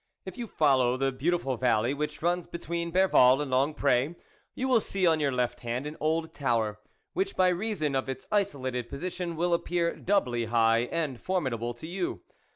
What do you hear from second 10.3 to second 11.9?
high and formidable to